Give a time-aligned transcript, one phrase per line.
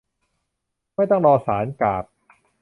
[0.95, 2.05] ไม่ต้องรอศาล กาก